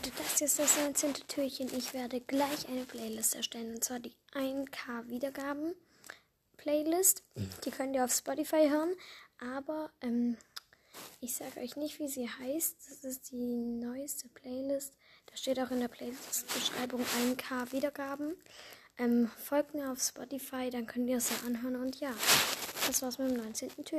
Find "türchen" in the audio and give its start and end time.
1.28-1.68, 23.84-23.98